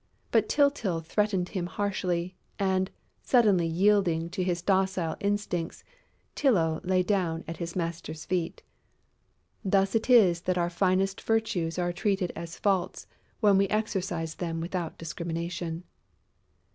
[0.31, 2.89] But Tyltyl threatened him harshly; and,
[3.21, 5.83] suddenly yielding to his docile instincts,
[6.35, 8.63] Tylô lay down at his master's feet.
[9.63, 13.05] Thus it is that our finest virtues are treated as faults,
[13.41, 15.83] when we exercise them without discrimination.